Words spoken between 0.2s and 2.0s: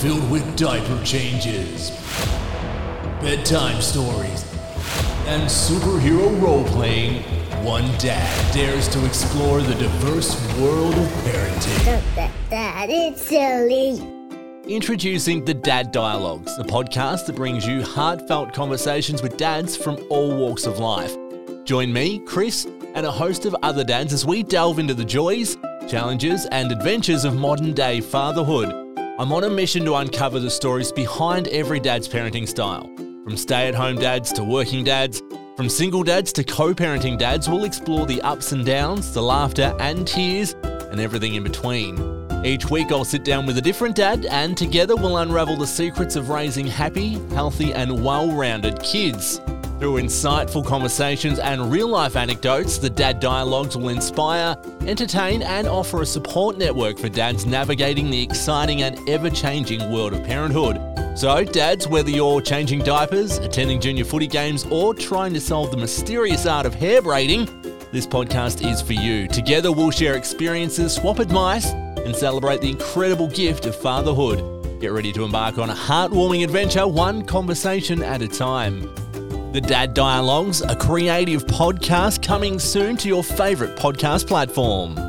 with diaper changes,